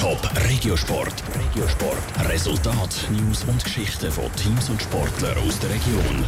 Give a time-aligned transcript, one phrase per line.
[0.00, 0.18] Top
[0.48, 1.22] Regiosport.
[1.34, 2.30] Regiosport.
[2.30, 6.24] Resultat, News und Geschichten von Teams und Sportlern aus der Region.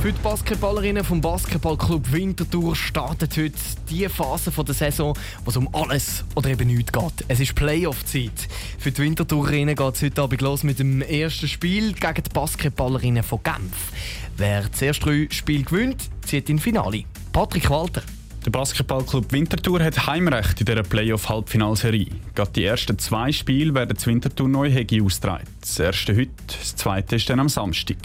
[0.00, 3.52] Für die Basketballerinnen vom Basketballclub Winterthur startet heute
[3.90, 5.12] die Phase der Saison,
[5.44, 7.26] wo es um alles oder eben nichts geht.
[7.28, 8.48] Es ist Playoff-Zeit.
[8.78, 13.22] Für die Winterthurerinnen geht es heute Abend los mit dem ersten Spiel gegen die Basketballerinnen
[13.22, 13.92] von Genf.
[14.38, 17.04] Wer das erste drei Spiel gewinnt, zieht in Finale.
[17.32, 18.02] Patrick Walter.
[18.46, 22.06] Der Basketballclub Winterthur hat Heimrecht in dieser Playoff-Halbfinalserie.
[22.34, 25.44] Gerade die ersten zwei Spiele werden das Winterthur Neuhegi austragen.
[25.60, 27.98] Das erste heute, das zweite ist dann am Samstag.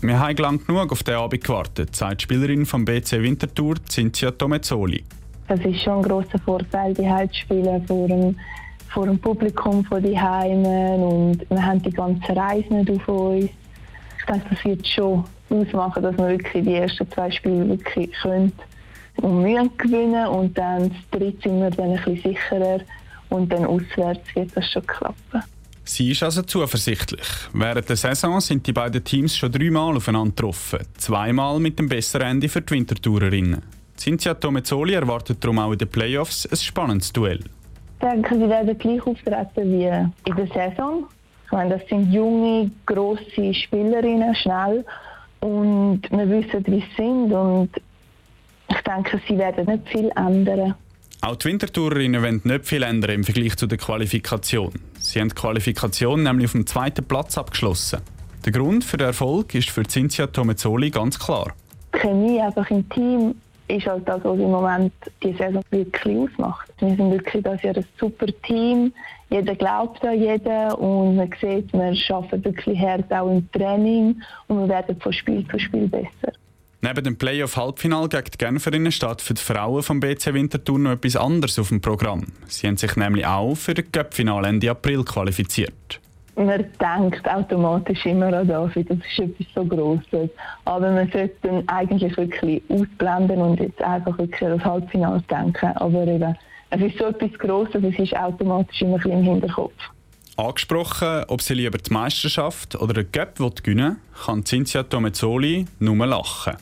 [0.00, 5.02] Wir haben lang genug auf den Abend gewartet, sagt Spielerin vom BC Winterthur, Cinzia Tomezzoli.
[5.48, 8.38] Es ist schon ein grosser Vorteil, die zu vor dem,
[8.90, 13.46] vor dem Publikum von die Heimen und wir haben die ganze Reise auf uns.
[13.46, 18.52] Ich denke, das wird schon ausmachen, dass wir wirklich die ersten zwei Spiele wirklich können
[19.16, 22.80] und Mühe gewinnen und dann das dritte sind wir dann ein bisschen sicherer
[23.30, 25.42] und dann auswärts wird das schon klappen.
[25.86, 27.26] Sie ist also zuversichtlich.
[27.52, 30.80] Während der Saison sind die beiden Teams schon dreimal aufeinander getroffen.
[30.96, 33.62] Zweimal mit dem besseren Ende für die Wintertourerinnen.
[33.96, 37.40] Cinzia Tomezzoli erwartet darum auch in den Playoffs ein spannendes Duell.
[37.40, 41.06] Ich denke, sie werden gleich auftreten wie in der Saison.
[41.46, 44.84] Ich meine, das sind junge, grosse Spielerinnen, schnell.
[45.40, 47.32] Und wir wissen, wie sie sind.
[47.32, 47.70] Und
[48.84, 50.74] denke, sie werden nicht viel ändern.
[51.20, 54.72] Auch die Wintertourerinnen wollen nicht viel ändern im Vergleich zu der Qualifikation.
[54.98, 58.00] Sie haben die Qualifikation nämlich auf dem zweiten Platz abgeschlossen.
[58.44, 61.52] Der Grund für den Erfolg ist für Cinzia Tomezzoli ganz klar.
[61.94, 63.34] Die Chemie einfach im Team
[63.68, 66.70] ist halt das, was im Moment die Saison wirklich ausmacht.
[66.78, 68.92] Wir sind wirklich das Jahr ein super Team.
[69.30, 74.58] Jeder glaubt an jeden und man sieht, wir arbeiten wirklich hart auch im Training und
[74.60, 76.32] wir werden von Spiel zu Spiel besser.
[76.86, 81.16] Neben dem Playoff-Halbfinal gegen die Genferinnen steht für die Frauen vom BC Winterthur noch etwas
[81.16, 82.26] anderes auf dem Programm.
[82.46, 85.98] Sie haben sich nämlich auch für das Cup-Finale Ende April qualifiziert.
[86.36, 90.28] Man denkt automatisch immer an das, das ist etwas so Grosses.
[90.66, 95.74] Aber man sollte dann eigentlich wirklich ausblenden und jetzt einfach wirklich an das Halbfinale denken.
[95.76, 96.36] Aber eben,
[96.68, 99.72] es ist so etwas Grosses, es ist automatisch immer ein bisschen im Hinterkopf.
[100.36, 106.06] Angesprochen, ob sie lieber die Meisterschaft oder den Cup gewinnen will, kann Cinzia Tomezzoli nur
[106.06, 106.58] lachen.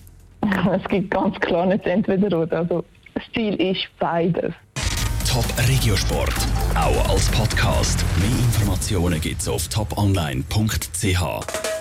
[0.72, 2.58] Es gibt ganz klar nicht entweder oder.
[2.58, 4.52] Also das Ziel ist beides.
[5.30, 6.34] Top Regiosport,
[6.74, 8.04] auch als Podcast.
[8.18, 11.62] Mehr Informationen gibt's auf toponline.ch.